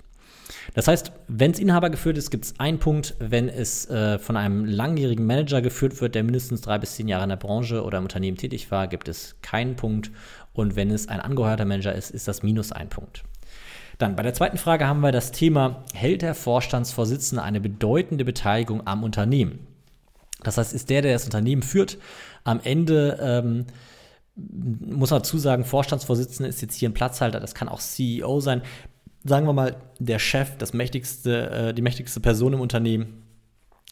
Das 0.75 0.89
heißt, 0.89 1.13
wenn 1.29 1.51
es 1.51 1.59
Inhaber 1.59 1.91
geführt 1.91 2.19
ist, 2.19 2.31
gibt 2.31 2.45
es 2.45 2.59
einen 2.59 2.79
Punkt. 2.79 3.15
Wenn 3.19 3.49
es 3.49 3.89
äh, 3.89 4.19
von 4.19 4.37
einem 4.37 4.65
langjährigen 4.65 5.27
Manager 5.27 5.63
geführt 5.63 6.01
wird, 6.01 6.15
der 6.15 6.25
mindestens 6.25 6.61
drei 6.61 6.79
bis 6.79 6.95
zehn 6.95 7.09
Jahre 7.09 7.25
in 7.25 7.31
der 7.31 7.37
Branche 7.37 7.83
oder 7.83 7.99
im 7.99 8.05
Unternehmen 8.05 8.37
tätig 8.37 8.71
war, 8.71 8.89
gibt 8.89 9.09
es 9.09 9.37
keinen 9.43 9.77
Punkt. 9.77 10.11
Und 10.53 10.77
wenn 10.77 10.91
es 10.91 11.09
ein 11.09 11.21
angeheuerter 11.21 11.65
Manager 11.65 11.95
ist, 11.95 12.11
ist 12.11 12.29
das 12.29 12.43
minus 12.43 12.73
ein 12.73 12.89
Punkt. 12.89 13.25
Dann 13.99 14.15
bei 14.15 14.23
der 14.23 14.35
zweiten 14.35 14.59
Frage 14.59 14.87
haben 14.87 15.01
wir 15.01 15.13
das 15.13 15.33
Thema, 15.33 15.85
hält 15.93 16.23
der 16.23 16.35
Vorstandsvorsitzende 16.35 17.43
eine 17.43 17.61
bedeutende 17.61 18.25
Beteiligung 18.25 18.87
am 18.87 19.03
Unternehmen? 19.03 19.67
Das 20.43 20.57
heißt, 20.57 20.73
ist 20.73 20.89
der, 20.89 21.03
der 21.03 21.13
das 21.13 21.25
Unternehmen 21.25 21.63
führt, 21.63 21.99
am 22.45 22.61
Ende, 22.63 23.19
ähm, 23.21 23.67
muss 24.37 25.11
man 25.11 25.21
dazu 25.21 25.37
sagen, 25.37 25.65
Vorstandsvorsitzende 25.65 26.49
ist 26.49 26.63
jetzt 26.63 26.77
hier 26.77 26.89
ein 26.89 26.95
Platzhalter, 26.95 27.41
das 27.41 27.57
kann 27.57 27.69
auch 27.69 27.81
CEO 27.81 28.39
sein. 28.41 28.63
Sagen 29.25 29.47
wir 29.47 29.53
mal, 29.53 29.77
der 29.99 30.21
Chef, 30.21 30.57
das 30.59 30.73
mächtigste, 30.73 31.51
äh, 31.51 31.75
die 31.75 31.83
mächtigste 31.83 32.21
Person 32.21 32.53
im 32.53 32.61
Unternehmen, 32.61 33.25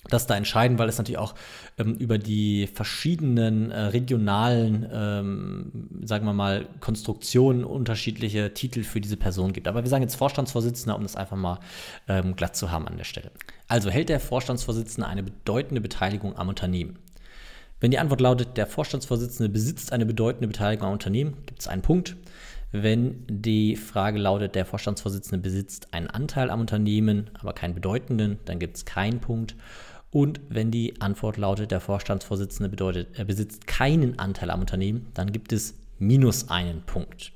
das 0.08 0.26
da 0.26 0.36
entscheiden, 0.36 0.78
weil 0.78 0.88
es 0.88 0.98
natürlich 0.98 1.18
auch 1.18 1.34
ähm, 1.78 1.94
über 1.94 2.18
die 2.18 2.66
verschiedenen 2.66 3.70
äh, 3.70 3.80
regionalen, 3.80 4.88
ähm, 4.92 5.88
sagen 6.02 6.26
wir 6.26 6.32
mal, 6.32 6.66
Konstruktionen 6.80 7.64
unterschiedliche 7.64 8.54
Titel 8.54 8.82
für 8.82 9.00
diese 9.00 9.16
Person 9.16 9.52
gibt. 9.52 9.68
Aber 9.68 9.82
wir 9.82 9.90
sagen 9.90 10.02
jetzt 10.02 10.16
Vorstandsvorsitzender, 10.16 10.96
um 10.96 11.02
das 11.02 11.16
einfach 11.16 11.36
mal 11.36 11.58
ähm, 12.08 12.36
glatt 12.36 12.56
zu 12.56 12.70
haben 12.70 12.86
an 12.86 12.96
der 12.96 13.04
Stelle. 13.04 13.30
Also 13.68 13.90
hält 13.90 14.08
der 14.08 14.20
Vorstandsvorsitzende 14.20 15.08
eine 15.08 15.22
bedeutende 15.22 15.80
Beteiligung 15.80 16.36
am 16.36 16.48
Unternehmen? 16.48 16.98
Wenn 17.80 17.90
die 17.90 17.98
Antwort 17.98 18.20
lautet, 18.20 18.56
der 18.56 18.66
Vorstandsvorsitzende 18.66 19.52
besitzt 19.52 19.92
eine 19.92 20.06
bedeutende 20.06 20.48
Beteiligung 20.48 20.86
am 20.86 20.92
Unternehmen, 20.94 21.34
gibt 21.44 21.60
es 21.60 21.68
einen 21.68 21.82
Punkt. 21.82 22.16
Wenn 22.72 23.24
die 23.28 23.76
Frage 23.76 24.18
lautet, 24.18 24.54
der 24.54 24.64
Vorstandsvorsitzende 24.64 25.42
besitzt 25.42 25.92
einen 25.92 26.08
Anteil 26.08 26.50
am 26.50 26.60
Unternehmen, 26.60 27.30
aber 27.34 27.52
keinen 27.52 27.74
bedeutenden, 27.74 28.38
dann 28.44 28.58
gibt 28.58 28.76
es 28.76 28.84
keinen 28.84 29.20
Punkt. 29.20 29.56
Und 30.16 30.40
wenn 30.48 30.70
die 30.70 30.98
Antwort 31.02 31.36
lautet, 31.36 31.70
der 31.70 31.80
Vorstandsvorsitzende 31.80 32.70
bedeutet, 32.70 33.08
er 33.18 33.26
besitzt 33.26 33.66
keinen 33.66 34.18
Anteil 34.18 34.50
am 34.50 34.60
Unternehmen, 34.60 35.08
dann 35.12 35.30
gibt 35.30 35.52
es 35.52 35.74
minus 35.98 36.48
einen 36.48 36.80
Punkt. 36.86 37.32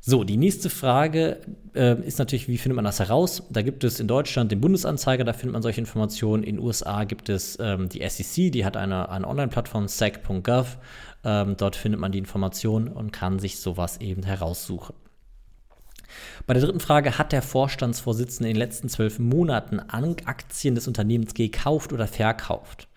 So, 0.00 0.24
die 0.24 0.38
nächste 0.38 0.70
Frage 0.70 1.40
äh, 1.74 2.00
ist 2.00 2.18
natürlich, 2.18 2.48
wie 2.48 2.56
findet 2.56 2.76
man 2.76 2.86
das 2.86 3.00
heraus? 3.00 3.42
Da 3.50 3.60
gibt 3.60 3.84
es 3.84 4.00
in 4.00 4.08
Deutschland 4.08 4.50
den 4.50 4.62
Bundesanzeiger, 4.62 5.24
da 5.24 5.34
findet 5.34 5.52
man 5.52 5.60
solche 5.60 5.82
Informationen. 5.82 6.42
In 6.42 6.56
den 6.56 6.64
USA 6.64 7.04
gibt 7.04 7.28
es 7.28 7.58
ähm, 7.60 7.90
die 7.90 8.00
SEC, 8.08 8.50
die 8.50 8.64
hat 8.64 8.78
eine, 8.78 9.10
eine 9.10 9.28
Online-Plattform, 9.28 9.86
sec.gov. 9.86 10.78
Ähm, 11.22 11.54
dort 11.58 11.76
findet 11.76 12.00
man 12.00 12.12
die 12.12 12.18
Informationen 12.18 12.88
und 12.88 13.12
kann 13.12 13.38
sich 13.38 13.58
sowas 13.58 14.00
eben 14.00 14.22
heraussuchen. 14.22 14.94
Bei 16.46 16.54
der 16.54 16.62
dritten 16.62 16.80
Frage, 16.80 17.18
hat 17.18 17.32
der 17.32 17.42
Vorstandsvorsitzende 17.42 18.48
in 18.48 18.54
den 18.54 18.60
letzten 18.60 18.88
zwölf 18.88 19.18
Monaten 19.18 19.80
Aktien 19.80 20.74
des 20.74 20.88
Unternehmens 20.88 21.34
gekauft 21.34 21.92
oder 21.92 22.06
verkauft? 22.06 22.88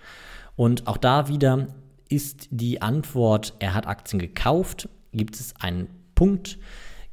Und 0.56 0.88
auch 0.88 0.98
da 0.98 1.28
wieder 1.28 1.68
ist 2.10 2.48
die 2.52 2.82
Antwort, 2.82 3.54
er 3.60 3.74
hat 3.74 3.88
Aktien 3.88 4.20
gekauft, 4.20 4.90
gibt 5.12 5.36
es 5.40 5.54
einen 5.60 5.88
Punkt. 6.16 6.58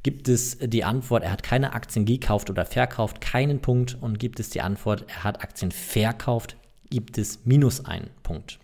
Gibt 0.03 0.27
es 0.29 0.59
die 0.59 0.83
Antwort, 0.83 1.23
er 1.23 1.31
hat 1.31 1.41
keine 1.41 1.73
Aktien 1.73 2.05
gekauft 2.05 2.51
oder 2.51 2.65
verkauft, 2.65 3.21
keinen 3.21 3.59
Punkt. 3.59 3.97
Und 3.99 4.19
gibt 4.19 4.39
es 4.39 4.49
die 4.49 4.61
Antwort, 4.61 5.05
er 5.07 5.23
hat 5.23 5.41
Aktien 5.41 5.71
verkauft, 5.71 6.57
gibt 6.91 7.17
es 7.17 7.39
minus 7.45 7.85
einen 7.85 8.11
Punkt. 8.21 8.59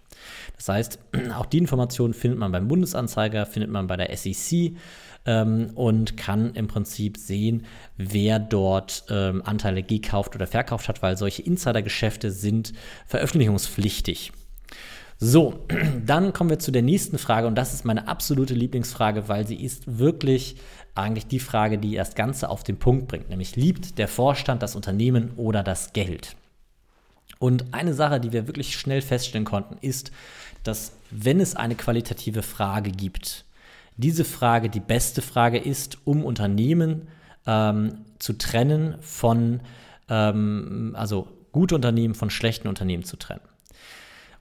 Das 0.56 0.70
heißt, 0.70 1.00
auch 1.36 1.48
die 1.48 1.58
Informationen 1.58 2.14
findet 2.14 2.40
man 2.40 2.52
beim 2.52 2.68
Bundesanzeiger, 2.68 3.46
findet 3.46 3.72
man 3.72 3.88
bei 3.88 3.98
der 3.98 4.16
SEC 4.16 4.74
ähm, 5.26 5.72
und 5.76 6.18
kann 6.18 6.54
im 6.54 6.68
Prinzip 6.68 7.18
sehen, 7.18 7.66
wer 7.98 8.40
dort 8.40 9.06
ähm, 9.10 9.42
Anteile 9.46 9.84
gekauft 9.84 10.36
oder 10.36 10.48
verkauft 10.48 10.88
hat, 10.88 11.02
weil 11.02 11.18
solche 11.18 11.42
Insidergeschäfte 11.42 12.32
sind 12.32 12.74
veröffentlichungspflichtig. 13.08 14.32
So, 15.20 15.66
dann 16.06 16.34
kommen 16.34 16.50
wir 16.50 16.60
zu 16.60 16.72
der 16.72 16.82
nächsten 16.82 17.18
Frage 17.18 17.48
und 17.48 17.56
das 17.56 17.74
ist 17.74 17.86
meine 17.86 18.08
absolute 18.08 18.56
Lieblingsfrage, 18.56 19.28
weil 19.28 19.46
sie 19.46 19.64
ist 19.64 20.00
wirklich 20.00 20.56
eigentlich 20.96 21.28
die 21.28 21.40
Frage, 21.40 21.78
die 21.78 21.96
das 21.96 22.16
Ganze 22.16 22.50
auf 22.50 22.64
den 22.64 22.78
Punkt 22.78 23.08
bringt, 23.08 23.30
nämlich 23.30 23.56
liebt 23.56 23.98
der 23.98 24.08
Vorstand 24.08 24.62
das 24.62 24.76
Unternehmen 24.76 25.32
oder 25.38 25.64
das 25.64 25.94
Geld? 25.94 26.36
Und 27.40 27.74
eine 27.74 27.94
Sache, 27.94 28.20
die 28.20 28.34
wir 28.34 28.48
wirklich 28.48 28.78
schnell 28.78 29.02
feststellen 29.02 29.46
konnten, 29.46 29.78
ist, 29.82 30.12
dass 30.64 30.94
wenn 31.10 31.40
es 31.40 31.56
eine 31.56 31.76
qualitative 31.76 32.44
Frage 32.44 32.92
gibt, 32.92 33.46
diese 33.98 34.24
Frage 34.24 34.70
die 34.70 34.80
beste 34.80 35.22
Frage 35.22 35.58
ist, 35.58 36.00
um 36.06 36.24
Unternehmen 36.24 37.08
ähm, 37.46 38.06
zu 38.20 38.34
trennen 38.34 38.96
von, 39.02 39.62
ähm, 40.10 40.96
also 40.98 41.28
gute 41.52 41.76
Unternehmen 41.76 42.16
von 42.16 42.30
schlechten 42.30 42.68
Unternehmen 42.68 43.04
zu 43.04 43.18
trennen. 43.18 43.42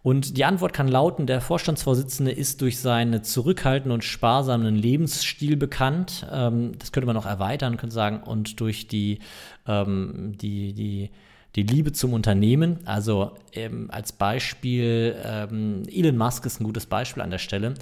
Und 0.02 0.38
die 0.38 0.46
Antwort 0.46 0.72
kann 0.72 0.88
lauten, 0.88 1.26
der 1.26 1.42
Vorstandsvorsitzende 1.42 2.32
ist 2.32 2.62
durch 2.62 2.78
seinen 2.78 3.22
zurückhaltenden 3.22 3.92
und 3.92 4.02
sparsamen 4.02 4.74
Lebensstil 4.74 5.56
bekannt. 5.56 6.26
Ähm, 6.32 6.72
das 6.78 6.92
könnte 6.92 7.06
man 7.06 7.16
noch 7.16 7.26
erweitern, 7.26 7.76
könnte 7.76 7.94
sagen, 7.94 8.22
und 8.22 8.60
durch 8.60 8.88
die, 8.88 9.18
ähm, 9.66 10.36
die, 10.40 10.72
die 10.72 11.10
die 11.56 11.62
Liebe 11.62 11.92
zum 11.92 12.12
Unternehmen. 12.12 12.78
Also 12.84 13.32
ähm, 13.52 13.88
als 13.90 14.12
Beispiel, 14.12 15.16
ähm, 15.24 15.82
Elon 15.90 16.16
Musk 16.16 16.46
ist 16.46 16.60
ein 16.60 16.64
gutes 16.64 16.86
Beispiel 16.86 17.22
an 17.22 17.30
der 17.30 17.38
Stelle, 17.38 17.74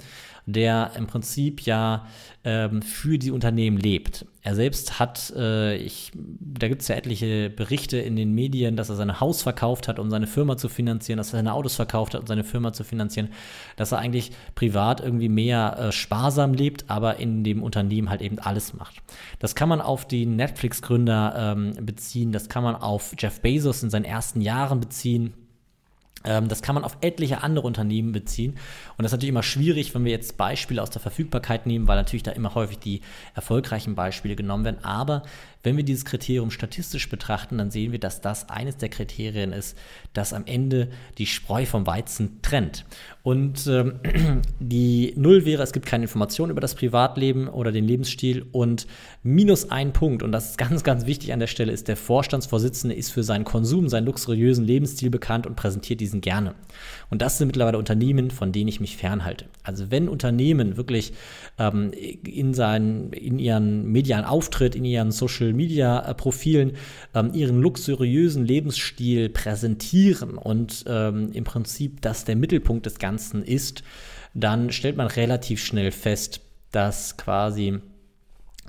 der 0.53 0.91
im 0.95 1.07
Prinzip 1.07 1.61
ja 1.61 2.05
ähm, 2.43 2.81
für 2.81 3.17
die 3.17 3.31
Unternehmen 3.31 3.77
lebt. 3.77 4.25
Er 4.41 4.55
selbst 4.55 4.99
hat, 4.99 5.33
äh, 5.35 5.75
ich, 5.75 6.11
da 6.15 6.69
gibt 6.69 6.81
es 6.81 6.87
ja 6.87 6.95
etliche 6.95 7.49
Berichte 7.49 7.97
in 7.97 8.15
den 8.15 8.33
Medien, 8.33 8.77
dass 8.77 8.89
er 8.89 8.95
sein 8.95 9.19
Haus 9.19 9.41
verkauft 9.41 9.87
hat, 9.87 9.99
um 9.99 10.09
seine 10.09 10.27
Firma 10.27 10.55
zu 10.55 10.69
finanzieren, 10.69 11.17
dass 11.17 11.29
er 11.29 11.39
seine 11.39 11.53
Autos 11.53 11.75
verkauft 11.75 12.13
hat, 12.13 12.21
um 12.21 12.27
seine 12.27 12.43
Firma 12.43 12.71
zu 12.71 12.83
finanzieren, 12.83 13.29
dass 13.75 13.91
er 13.91 13.99
eigentlich 13.99 14.31
privat 14.55 15.01
irgendwie 15.01 15.29
mehr 15.29 15.77
äh, 15.77 15.91
sparsam 15.91 16.53
lebt, 16.53 16.89
aber 16.89 17.17
in 17.17 17.43
dem 17.43 17.61
Unternehmen 17.61 18.09
halt 18.09 18.21
eben 18.21 18.39
alles 18.39 18.73
macht. 18.73 18.95
Das 19.39 19.55
kann 19.55 19.69
man 19.69 19.81
auf 19.81 20.07
die 20.07 20.25
Netflix-Gründer 20.25 21.55
ähm, 21.57 21.85
beziehen, 21.85 22.31
das 22.31 22.47
kann 22.47 22.63
man 22.63 22.75
auf 22.75 23.13
Jeff 23.17 23.41
Bezos 23.41 23.83
in 23.83 23.89
seinen 23.89 24.05
ersten 24.05 24.41
Jahren 24.41 24.79
beziehen. 24.79 25.33
Ähm, 26.25 26.47
das 26.47 26.61
kann 26.61 26.75
man 26.75 26.83
auf 26.83 26.97
etliche 27.01 27.43
andere 27.43 27.65
Unternehmen 27.65 28.11
beziehen. 28.11 28.51
Und 28.97 29.03
das 29.03 29.07
ist 29.07 29.13
natürlich 29.13 29.29
immer 29.29 29.43
schwierig, 29.43 29.95
wenn 29.95 30.05
wir 30.05 30.11
jetzt 30.11 30.37
Beispiele 30.37 30.81
aus 30.81 30.89
der 30.89 31.01
Verfügbarkeit 31.01 31.65
nehmen, 31.65 31.87
weil 31.87 31.97
natürlich 31.97 32.23
da 32.23 32.31
immer 32.31 32.55
häufig 32.55 32.79
die 32.79 33.01
erfolgreichen 33.35 33.95
Beispiele 33.95 34.35
genommen 34.35 34.65
werden. 34.65 34.83
Aber 34.83 35.23
wenn 35.61 35.75
wir 35.75 35.83
dieses 35.83 36.05
Kriterium 36.05 36.51
statistisch 36.51 37.09
betrachten, 37.09 37.57
dann 37.57 37.69
sehen 37.69 37.91
wir, 37.91 37.99
dass 37.99 38.21
das 38.21 38.49
eines 38.49 38.77
der 38.77 38.89
Kriterien 38.89 39.51
ist, 39.51 39.77
das 40.13 40.31
am 40.31 40.45
Ende 40.45 40.89
die 41.17 41.25
Spreu 41.25 41.65
vom 41.65 41.85
Weizen 41.85 42.41
trennt. 42.41 42.85
Und 43.23 43.67
ähm, 43.67 43.99
die 44.59 45.13
Null 45.17 45.43
wäre, 45.43 45.61
es 45.61 45.73
gibt 45.73 45.85
keine 45.85 46.05
Informationen 46.05 46.51
über 46.51 46.61
das 46.61 46.75
Privatleben 46.75 47.49
oder 47.49 47.71
den 47.73 47.83
Lebensstil. 47.83 48.45
Und 48.53 48.87
minus 49.21 49.69
ein 49.69 49.91
Punkt, 49.91 50.23
und 50.23 50.31
das 50.31 50.51
ist 50.51 50.57
ganz, 50.57 50.83
ganz 50.83 51.05
wichtig 51.05 51.33
an 51.33 51.39
der 51.39 51.47
Stelle, 51.47 51.73
ist, 51.73 51.89
der 51.89 51.97
Vorstandsvorsitzende 51.97 52.95
ist 52.95 53.11
für 53.11 53.23
seinen 53.23 53.43
Konsum, 53.43 53.89
seinen 53.89 54.05
luxuriösen 54.05 54.65
Lebensstil 54.65 55.09
bekannt 55.09 55.45
und 55.45 55.55
präsentiert 55.55 55.99
diesen 55.99 56.21
gerne. 56.21 56.55
Und 57.09 57.21
das 57.21 57.37
sind 57.37 57.47
mittlerweile 57.47 57.77
Unternehmen, 57.77 58.31
von 58.31 58.53
denen 58.53 58.69
ich 58.69 58.79
mich 58.79 58.95
fernhalte. 58.95 59.45
Also 59.63 59.91
wenn 59.91 60.07
Unternehmen 60.07 60.77
wirklich 60.77 61.13
ähm, 61.57 61.91
in, 61.91 62.53
seinen, 62.53 63.11
in 63.11 63.39
ihren 63.39 63.91
medialen 63.91 64.25
Auftritt, 64.25 64.75
in 64.75 64.85
ihren 64.85 65.11
Social 65.11 65.48
Media 65.53 66.07
äh, 66.07 66.13
Profilen 66.13 66.73
ähm, 67.13 67.33
ihren 67.33 67.61
luxuriösen 67.61 68.45
Lebensstil 68.45 69.29
präsentieren 69.29 70.37
und 70.37 70.85
ähm, 70.87 71.31
im 71.33 71.43
Prinzip 71.43 72.01
das 72.01 72.25
der 72.25 72.35
Mittelpunkt 72.35 72.85
des 72.85 72.99
Ganzen 72.99 73.43
ist, 73.43 73.83
dann 74.33 74.71
stellt 74.71 74.97
man 74.97 75.07
relativ 75.07 75.63
schnell 75.63 75.91
fest, 75.91 76.41
dass 76.71 77.17
quasi 77.17 77.79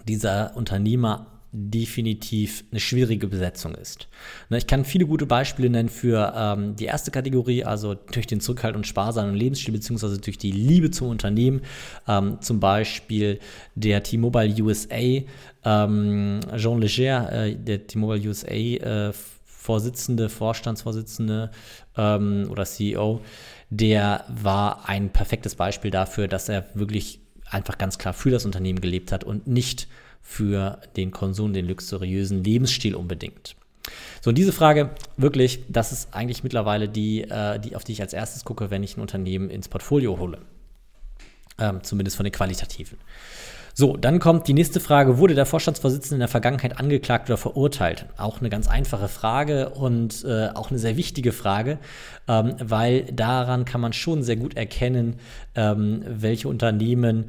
dieser 0.09 0.57
Unternehmer 0.57 1.40
definitiv 1.53 2.65
eine 2.71 2.81
schwierige 2.81 3.27
Besetzung 3.27 3.75
ist. 3.75 4.09
Ne, 4.51 4.59
ich 4.59 4.67
kann 4.67 4.85
viele 4.85 5.07
gute 5.07 5.27
Beispiele 5.27 5.69
nennen 5.69 5.89
für 5.89 6.33
ähm, 6.37 6.77
die 6.77 6.85
erste 6.85 7.11
Kategorie, 7.11 7.65
also 7.65 7.95
durch 7.95 8.27
den 8.27 8.41
Zurückhalt 8.41 8.77
und 8.77 8.87
sparsamen 8.87 9.35
Lebensstil, 9.35 9.75
beziehungsweise 9.75 10.19
durch 10.19 10.39
die 10.39 10.53
Liebe 10.53 10.91
zum 10.91 11.09
Unternehmen. 11.09 11.63
Ähm, 12.07 12.39
zum 12.41 12.61
Beispiel 12.61 13.41
der 13.75 14.03
T-Mobile 14.03 14.63
USA, 14.63 15.25
ähm, 15.65 16.41
Jean 16.57 16.81
Leger, 16.81 17.33
äh, 17.33 17.57
der 17.57 17.87
T-Mobile 17.87 18.29
USA 18.29 18.55
äh, 18.55 19.13
Vorsitzende, 19.45 20.29
Vorstandsvorsitzende 20.29 21.51
ähm, 21.97 22.49
oder 22.51 22.65
CEO, 22.65 23.21
der 23.69 24.25
war 24.29 24.89
ein 24.89 25.11
perfektes 25.11 25.55
Beispiel 25.55 25.91
dafür, 25.91 26.29
dass 26.29 26.49
er 26.49 26.67
wirklich 26.75 27.21
einfach 27.51 27.79
ganz 27.79 27.99
klar 27.99 28.15
für 28.15 28.31
das 28.31 28.45
Unternehmen 28.45 28.81
gelebt 28.81 29.13
hat 29.13 29.25
und 29.25 29.47
nicht 29.47 29.89
für 30.23 30.79
den 30.97 31.11
Konsum, 31.11 31.53
den 31.53 31.67
luxuriösen 31.67 32.45
Lebensstil 32.45 32.95
unbedingt. 32.95 33.57
So, 34.21 34.31
und 34.31 34.39
diese 34.39 34.53
Frage, 34.53 34.91
wirklich, 35.17 35.65
das 35.69 35.93
ist 35.93 36.15
eigentlich 36.15 36.45
mittlerweile 36.45 36.89
die, 36.89 37.23
äh, 37.23 37.59
die, 37.59 37.75
auf 37.75 37.85
die 37.85 37.93
ich 37.93 38.03
als 38.03 38.13
erstes 38.13 38.45
gucke, 38.45 38.71
wenn 38.71 38.83
ich 38.83 38.97
ein 38.97 39.01
Unternehmen 39.01 39.51
ins 39.51 39.69
Portfolio 39.69 40.19
hole. 40.19 40.39
Ähm, 41.59 41.83
zumindest 41.83 42.17
von 42.17 42.25
den 42.25 42.33
qualitativen. 42.33 42.99
So, 43.75 43.97
dann 43.97 44.19
kommt 44.19 44.49
die 44.49 44.53
nächste 44.53 44.81
Frage. 44.81 45.19
Wurde 45.19 45.35
der 45.35 45.47
Vorstandsvorsitzende 45.47 46.17
in 46.17 46.21
der 46.21 46.29
Vergangenheit 46.29 46.79
angeklagt 46.79 47.31
oder 47.31 47.37
verurteilt? 47.37 48.07
Auch 48.17 48.41
eine 48.41 48.51
ganz 48.51 48.69
einfache 48.69 49.09
Frage 49.09 49.71
und 49.71 50.25
äh, 50.25 50.49
auch 50.55 50.71
eine 50.71 50.79
sehr 50.79 50.97
wichtige 50.97 51.33
Frage, 51.33 51.79
ähm, 52.29 52.57
weil 52.59 53.05
daran 53.05 53.65
kann 53.65 53.81
man 53.81 53.93
schon 53.93 54.23
sehr 54.23 54.37
gut 54.37 54.57
erkennen, 54.57 55.17
ähm, 55.55 56.03
welche 56.07 56.49
Unternehmen 56.49 57.27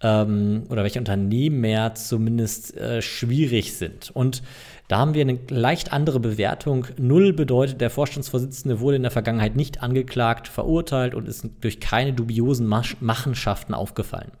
ähm, 0.00 0.64
oder 0.68 0.82
welche 0.82 0.98
Unternehmen 0.98 1.60
mehr 1.60 1.94
zumindest 1.94 2.76
äh, 2.76 3.02
schwierig 3.02 3.74
sind. 3.74 4.10
Und 4.14 4.42
da 4.88 4.98
haben 4.98 5.12
wir 5.12 5.20
eine 5.20 5.38
leicht 5.50 5.92
andere 5.92 6.18
Bewertung. 6.18 6.86
Null 6.96 7.34
bedeutet, 7.34 7.80
der 7.80 7.90
Vorstandsvorsitzende 7.90 8.80
wurde 8.80 8.96
in 8.96 9.02
der 9.02 9.10
Vergangenheit 9.10 9.54
nicht 9.54 9.82
angeklagt, 9.82 10.48
verurteilt 10.48 11.14
und 11.14 11.28
ist 11.28 11.46
durch 11.60 11.78
keine 11.78 12.14
dubiosen 12.14 12.66
Machenschaften 12.66 13.74
aufgefallen. 13.74 14.32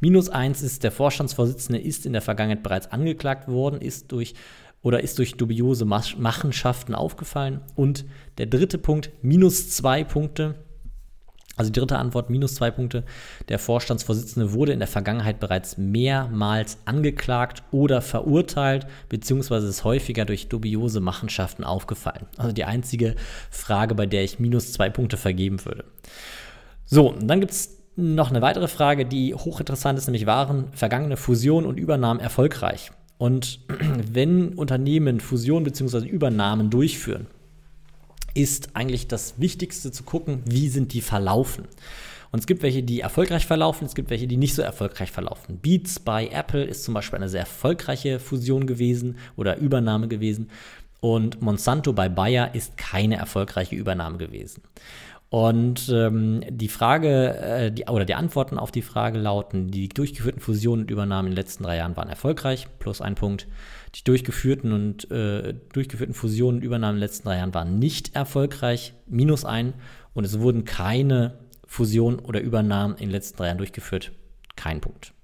Minus 0.00 0.28
eins 0.28 0.60
ist, 0.60 0.84
der 0.84 0.92
Vorstandsvorsitzende 0.92 1.80
ist 1.80 2.04
in 2.04 2.12
der 2.12 2.20
Vergangenheit 2.20 2.62
bereits 2.62 2.92
angeklagt 2.92 3.48
worden, 3.48 3.80
ist 3.80 4.12
durch 4.12 4.34
oder 4.82 5.02
ist 5.02 5.18
durch 5.18 5.38
dubiose 5.38 5.86
Machenschaften 5.86 6.94
aufgefallen. 6.94 7.62
Und 7.74 8.04
der 8.36 8.44
dritte 8.44 8.76
Punkt, 8.76 9.10
minus 9.22 9.70
zwei 9.70 10.04
Punkte, 10.04 10.56
also 11.56 11.70
die 11.70 11.78
dritte 11.78 11.98
Antwort, 11.98 12.30
minus 12.30 12.56
zwei 12.56 12.70
Punkte. 12.70 13.04
Der 13.48 13.58
Vorstandsvorsitzende 13.58 14.52
wurde 14.52 14.72
in 14.72 14.80
der 14.80 14.88
Vergangenheit 14.88 15.38
bereits 15.38 15.78
mehrmals 15.78 16.78
angeklagt 16.84 17.62
oder 17.70 18.02
verurteilt, 18.02 18.86
beziehungsweise 19.08 19.68
ist 19.68 19.84
häufiger 19.84 20.24
durch 20.24 20.48
dubiose 20.48 21.00
Machenschaften 21.00 21.64
aufgefallen. 21.64 22.26
Also 22.36 22.52
die 22.52 22.64
einzige 22.64 23.14
Frage, 23.50 23.94
bei 23.94 24.06
der 24.06 24.24
ich 24.24 24.40
minus 24.40 24.72
zwei 24.72 24.90
Punkte 24.90 25.16
vergeben 25.16 25.64
würde. 25.64 25.84
So, 26.84 27.14
dann 27.20 27.40
gibt 27.40 27.52
es 27.52 27.78
noch 27.96 28.30
eine 28.30 28.42
weitere 28.42 28.68
Frage, 28.68 29.06
die 29.06 29.34
hochinteressant 29.34 29.98
ist, 29.98 30.06
nämlich 30.06 30.26
waren 30.26 30.72
vergangene 30.72 31.16
Fusionen 31.16 31.68
und 31.68 31.78
Übernahmen 31.78 32.20
erfolgreich? 32.20 32.90
Und 33.16 33.60
wenn 34.12 34.54
Unternehmen 34.54 35.20
Fusionen 35.20 35.64
bzw. 35.64 36.06
Übernahmen 36.06 36.70
durchführen, 36.70 37.28
ist 38.34 38.70
eigentlich 38.74 39.08
das 39.08 39.34
Wichtigste 39.38 39.92
zu 39.92 40.02
gucken, 40.02 40.42
wie 40.44 40.68
sind 40.68 40.92
die 40.92 41.00
verlaufen. 41.00 41.64
Und 42.32 42.40
es 42.40 42.46
gibt 42.46 42.64
welche, 42.64 42.82
die 42.82 43.00
erfolgreich 43.00 43.46
verlaufen, 43.46 43.86
es 43.86 43.94
gibt 43.94 44.10
welche, 44.10 44.26
die 44.26 44.36
nicht 44.36 44.54
so 44.54 44.62
erfolgreich 44.62 45.12
verlaufen. 45.12 45.60
Beats 45.62 46.00
bei 46.00 46.26
Apple 46.26 46.64
ist 46.64 46.82
zum 46.82 46.92
Beispiel 46.92 47.18
eine 47.18 47.28
sehr 47.28 47.42
erfolgreiche 47.42 48.18
Fusion 48.18 48.66
gewesen 48.66 49.18
oder 49.36 49.58
Übernahme 49.58 50.08
gewesen. 50.08 50.50
Und 50.98 51.42
Monsanto 51.42 51.92
bei 51.92 52.08
Bayer 52.08 52.54
ist 52.54 52.76
keine 52.76 53.16
erfolgreiche 53.16 53.76
Übernahme 53.76 54.18
gewesen. 54.18 54.62
Und 55.34 55.88
ähm, 55.88 56.44
die 56.48 56.68
Frage, 56.68 57.36
äh, 57.36 57.72
die, 57.72 57.86
oder 57.86 58.04
die 58.04 58.14
Antworten 58.14 58.56
auf 58.56 58.70
die 58.70 58.82
Frage 58.82 59.18
lauten, 59.18 59.68
die 59.68 59.88
durchgeführten 59.88 60.40
Fusionen 60.40 60.84
und 60.84 60.92
Übernahmen 60.92 61.26
in 61.26 61.32
den 61.32 61.38
letzten 61.38 61.64
drei 61.64 61.76
Jahren 61.78 61.96
waren 61.96 62.08
erfolgreich, 62.08 62.68
plus 62.78 63.00
ein 63.00 63.16
Punkt. 63.16 63.48
Die 63.96 64.04
durchgeführten 64.04 64.72
und 64.72 65.10
äh, 65.10 65.54
durchgeführten 65.72 66.14
Fusionen 66.14 66.60
und 66.60 66.64
Übernahmen 66.64 66.98
in 66.98 67.00
den 67.00 67.08
letzten 67.08 67.26
drei 67.26 67.38
Jahren 67.38 67.52
waren 67.52 67.80
nicht 67.80 68.14
erfolgreich, 68.14 68.94
minus 69.08 69.44
ein. 69.44 69.74
Und 70.12 70.22
es 70.22 70.38
wurden 70.38 70.64
keine 70.64 71.36
Fusionen 71.66 72.20
oder 72.20 72.40
Übernahmen 72.40 72.94
in 72.94 73.06
den 73.06 73.10
letzten 73.10 73.38
drei 73.38 73.46
Jahren 73.46 73.58
durchgeführt, 73.58 74.12
kein 74.54 74.80
Punkt. 74.80 75.14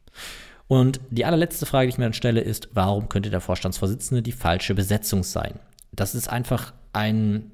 Und 0.66 0.98
die 1.10 1.24
allerletzte 1.24 1.66
Frage, 1.66 1.86
die 1.86 1.90
ich 1.90 1.98
mir 1.98 2.06
dann 2.06 2.14
stelle, 2.14 2.40
ist, 2.40 2.70
warum 2.72 3.08
könnte 3.08 3.30
der 3.30 3.40
Vorstandsvorsitzende 3.40 4.22
die 4.22 4.32
falsche 4.32 4.74
Besetzung 4.74 5.22
sein? 5.22 5.60
Das 5.92 6.16
ist 6.16 6.28
einfach 6.28 6.72
ein, 6.92 7.52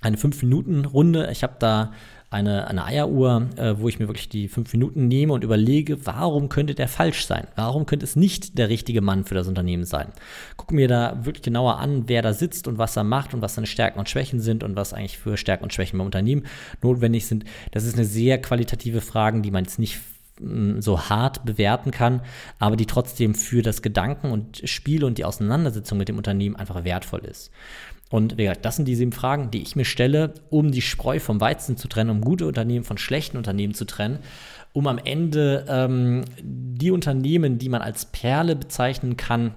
eine 0.00 0.16
5-Minuten-Runde. 0.16 1.28
Ich 1.30 1.42
habe 1.42 1.56
da 1.58 1.92
eine, 2.30 2.68
eine 2.68 2.84
Eieruhr, 2.84 3.48
äh, 3.56 3.74
wo 3.78 3.88
ich 3.88 3.98
mir 3.98 4.06
wirklich 4.06 4.28
die 4.28 4.46
fünf 4.46 4.72
Minuten 4.72 5.08
nehme 5.08 5.32
und 5.32 5.42
überlege, 5.42 6.06
warum 6.06 6.48
könnte 6.48 6.76
der 6.76 6.86
falsch 6.86 7.26
sein? 7.26 7.48
Warum 7.56 7.86
könnte 7.86 8.04
es 8.04 8.14
nicht 8.14 8.56
der 8.56 8.68
richtige 8.68 9.00
Mann 9.00 9.24
für 9.24 9.34
das 9.34 9.48
Unternehmen 9.48 9.84
sein? 9.84 10.12
Gucke 10.56 10.74
mir 10.74 10.86
da 10.86 11.24
wirklich 11.24 11.42
genauer 11.42 11.78
an, 11.78 12.04
wer 12.06 12.22
da 12.22 12.32
sitzt 12.32 12.68
und 12.68 12.78
was 12.78 12.96
er 12.96 13.02
macht 13.02 13.34
und 13.34 13.42
was 13.42 13.56
seine 13.56 13.66
Stärken 13.66 13.98
und 13.98 14.08
Schwächen 14.08 14.38
sind 14.38 14.62
und 14.62 14.76
was 14.76 14.94
eigentlich 14.94 15.18
für 15.18 15.36
Stärken 15.36 15.64
und 15.64 15.74
Schwächen 15.74 15.98
beim 15.98 16.06
Unternehmen 16.06 16.46
notwendig 16.82 17.26
sind. 17.26 17.44
Das 17.72 17.84
ist 17.84 17.96
eine 17.96 18.04
sehr 18.04 18.40
qualitative 18.40 19.00
Frage, 19.00 19.40
die 19.40 19.50
man 19.50 19.64
jetzt 19.64 19.80
nicht 19.80 19.98
mm, 20.38 20.78
so 20.78 21.00
hart 21.08 21.44
bewerten 21.44 21.90
kann, 21.90 22.20
aber 22.60 22.76
die 22.76 22.86
trotzdem 22.86 23.34
für 23.34 23.62
das 23.62 23.82
Gedanken 23.82 24.30
und 24.30 24.62
Spiel 24.66 25.02
und 25.02 25.18
die 25.18 25.24
Auseinandersetzung 25.24 25.98
mit 25.98 26.08
dem 26.08 26.16
Unternehmen 26.16 26.54
einfach 26.54 26.84
wertvoll 26.84 27.24
ist. 27.24 27.50
Und 28.10 28.36
wie 28.36 28.42
gesagt, 28.42 28.64
das 28.64 28.76
sind 28.76 28.86
die 28.86 28.96
sieben 28.96 29.12
Fragen, 29.12 29.50
die 29.50 29.62
ich 29.62 29.76
mir 29.76 29.84
stelle, 29.84 30.34
um 30.50 30.72
die 30.72 30.82
Spreu 30.82 31.20
vom 31.20 31.40
Weizen 31.40 31.76
zu 31.76 31.88
trennen, 31.88 32.10
um 32.10 32.20
gute 32.20 32.46
Unternehmen 32.46 32.84
von 32.84 32.98
schlechten 32.98 33.36
Unternehmen 33.36 33.72
zu 33.72 33.84
trennen, 33.84 34.18
um 34.72 34.88
am 34.88 34.98
Ende 34.98 35.64
ähm, 35.68 36.24
die 36.42 36.90
Unternehmen, 36.90 37.58
die 37.58 37.68
man 37.68 37.82
als 37.82 38.06
Perle 38.06 38.56
bezeichnen 38.56 39.16
kann, 39.16 39.54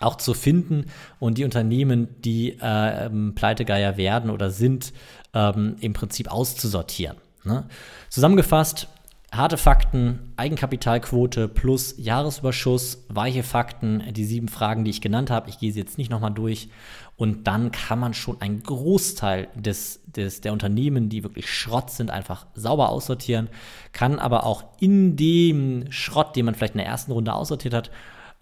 auch 0.00 0.16
zu 0.16 0.32
finden 0.32 0.86
und 1.18 1.38
die 1.38 1.44
Unternehmen, 1.44 2.08
die 2.22 2.52
äh, 2.60 3.10
Pleitegeier 3.34 3.96
werden 3.96 4.30
oder 4.30 4.50
sind, 4.50 4.92
ähm, 5.34 5.76
im 5.80 5.92
Prinzip 5.92 6.30
auszusortieren. 6.30 7.16
Ne? 7.44 7.64
Zusammengefasst, 8.10 8.88
harte 9.32 9.56
Fakten, 9.56 10.32
Eigenkapitalquote 10.36 11.48
plus 11.48 11.94
Jahresüberschuss, 11.98 13.04
weiche 13.08 13.42
Fakten, 13.42 14.02
die 14.12 14.24
sieben 14.24 14.48
Fragen, 14.48 14.84
die 14.84 14.90
ich 14.90 15.00
genannt 15.00 15.30
habe. 15.30 15.48
Ich 15.50 15.58
gehe 15.58 15.72
sie 15.72 15.80
jetzt 15.80 15.98
nicht 15.98 16.10
nochmal 16.10 16.32
durch. 16.32 16.68
Und 17.16 17.46
dann 17.46 17.72
kann 17.72 17.98
man 17.98 18.14
schon 18.14 18.40
einen 18.40 18.62
Großteil 18.62 19.48
des, 19.54 20.00
des, 20.06 20.42
der 20.42 20.52
Unternehmen, 20.52 21.08
die 21.08 21.22
wirklich 21.22 21.50
Schrott 21.50 21.90
sind, 21.90 22.10
einfach 22.10 22.46
sauber 22.54 22.90
aussortieren. 22.90 23.48
Kann 23.92 24.18
aber 24.18 24.44
auch 24.44 24.64
in 24.80 25.16
dem 25.16 25.90
Schrott, 25.90 26.36
den 26.36 26.44
man 26.44 26.54
vielleicht 26.54 26.74
in 26.74 26.78
der 26.78 26.86
ersten 26.86 27.12
Runde 27.12 27.32
aussortiert 27.32 27.74
hat, 27.74 27.90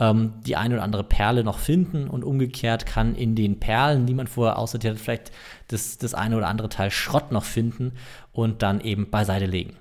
ähm, 0.00 0.34
die 0.44 0.56
eine 0.56 0.74
oder 0.74 0.82
andere 0.82 1.04
Perle 1.04 1.44
noch 1.44 1.58
finden 1.58 2.08
und 2.08 2.24
umgekehrt 2.24 2.84
kann 2.84 3.14
in 3.14 3.36
den 3.36 3.60
Perlen, 3.60 4.06
die 4.06 4.14
man 4.14 4.26
vorher 4.26 4.58
aussortiert 4.58 4.94
hat, 4.94 5.00
vielleicht 5.00 5.32
das, 5.68 5.98
das 5.98 6.14
eine 6.14 6.36
oder 6.36 6.48
andere 6.48 6.68
Teil 6.68 6.90
Schrott 6.90 7.30
noch 7.30 7.44
finden 7.44 7.92
und 8.32 8.62
dann 8.62 8.80
eben 8.80 9.10
beiseite 9.10 9.46
legen. 9.46 9.76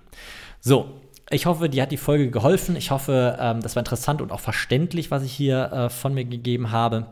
So, 0.65 1.01
ich 1.29 1.45
hoffe, 1.45 1.67
dir 1.67 1.83
hat 1.83 1.91
die 1.91 1.97
Folge 1.97 2.31
geholfen. 2.31 2.77
Ich 2.77 2.89
hoffe, 2.89 3.37
ähm, 3.37 3.59
das 3.59 3.75
war 3.75 3.81
interessant 3.81 4.21
und 4.21 4.31
auch 4.31 4.39
verständlich, 4.39 5.11
was 5.11 5.21
ich 5.23 5.33
hier 5.33 5.73
äh, 5.73 5.89
von 5.89 6.13
mir 6.13 6.23
gegeben 6.23 6.71
habe. 6.71 7.07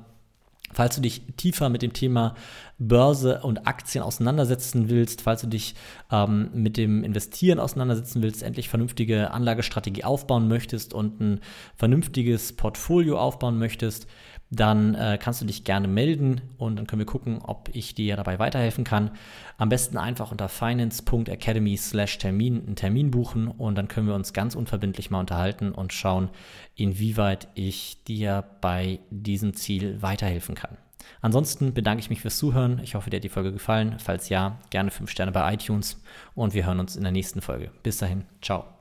Falls 0.72 0.96
du 0.96 1.02
dich 1.02 1.24
tiefer 1.36 1.68
mit 1.68 1.82
dem 1.82 1.92
Thema 1.92 2.36
Börse 2.80 3.42
und 3.42 3.68
Aktien 3.68 4.06
auseinandersetzen 4.06 4.88
willst, 4.88 5.24
falls 5.24 5.42
du 5.42 5.48
dich 5.48 5.76
ähm, 6.14 6.50
mit 6.54 6.78
dem 6.78 7.04
Investieren 7.04 7.60
auseinandersetzen 7.60 8.24
willst, 8.24 8.42
endlich 8.42 8.70
vernünftige 8.70 9.32
Anlagestrategie 9.32 10.06
aufbauen 10.06 10.48
möchtest 10.48 10.94
und 10.94 11.20
ein 11.20 11.42
vernünftiges 11.76 12.54
Portfolio 12.54 13.20
aufbauen 13.20 13.60
möchtest, 13.60 14.08
dann 14.52 14.96
äh, 14.96 15.18
kannst 15.20 15.42
du 15.42 15.46
dich 15.46 15.64
gerne 15.64 15.88
melden 15.88 16.42
und 16.58 16.76
dann 16.76 16.86
können 16.86 17.00
wir 17.00 17.06
gucken, 17.06 17.40
ob 17.42 17.70
ich 17.74 17.96
dir 17.96 18.18
dabei 18.18 18.38
weiterhelfen 18.38 18.84
kann. 18.84 19.12
Am 19.58 19.70
besten 19.70 19.98
einfach 19.98 20.32
unter 20.32 20.50
finance.academy 20.50 21.78
slash 21.78 22.18
Termin 22.18 22.62
einen 22.66 22.76
Termin 22.76 23.12
buchen 23.12 23.48
und 23.48 23.76
dann 23.76 23.88
können 23.88 24.08
wir 24.08 24.16
uns 24.16 24.34
ganz 24.34 24.54
unverbindlich 24.54 25.10
mal 25.10 25.22
unterhalten 25.22 25.72
und 25.72 25.94
schauen, 25.94 26.30
inwieweit 26.76 27.48
ich 27.56 28.04
dir 28.04 28.44
bei 28.60 29.00
diesem 29.10 29.56
Ziel 29.56 30.02
weiterhelfen 30.02 30.56
kann. 30.56 30.78
Ansonsten 31.22 31.74
bedanke 31.74 32.02
ich 32.02 32.10
mich 32.10 32.22
fürs 32.22 32.38
Zuhören. 32.38 32.80
Ich 32.84 32.96
hoffe, 32.96 33.10
dir 33.10 33.18
hat 33.18 33.24
die 33.24 33.30
Folge 33.30 33.54
gefallen. 33.54 33.96
Falls 34.00 34.30
ja, 34.30 34.60
gerne 34.70 34.92
5 34.92 35.10
Sterne 35.10 35.32
bei 35.32 35.54
iTunes 35.54 36.02
und 36.36 36.54
wir 36.54 36.66
hören 36.66 36.80
uns 36.80 36.96
in 36.96 37.04
der 37.04 37.12
nächsten 37.12 37.42
Folge. 37.42 37.72
Bis 37.84 37.98
dahin, 37.98 38.26
ciao. 38.42 38.66